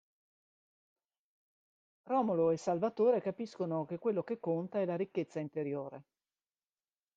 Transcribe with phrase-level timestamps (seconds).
[2.05, 6.03] Romolo e Salvatore capiscono che quello che conta è la ricchezza interiore.